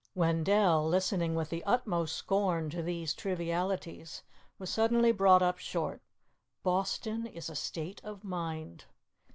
[0.15, 4.23] Wendell, listening with the utmost scorn to these trivialities,
[4.57, 6.01] was suddenly brought up short.
[6.65, 8.85] _Boston is a state of mind.